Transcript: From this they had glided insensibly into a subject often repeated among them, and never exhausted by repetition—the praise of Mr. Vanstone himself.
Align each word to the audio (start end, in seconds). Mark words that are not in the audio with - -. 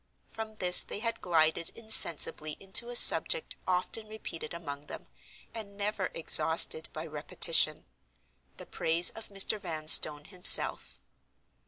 From 0.29 0.55
this 0.55 0.81
they 0.83 0.97
had 0.97 1.21
glided 1.21 1.69
insensibly 1.75 2.53
into 2.59 2.89
a 2.89 2.95
subject 2.95 3.55
often 3.67 4.07
repeated 4.07 4.51
among 4.51 4.87
them, 4.87 5.05
and 5.53 5.77
never 5.77 6.07
exhausted 6.15 6.89
by 6.91 7.05
repetition—the 7.05 8.65
praise 8.65 9.11
of 9.11 9.27
Mr. 9.27 9.59
Vanstone 9.59 10.25
himself. 10.25 10.99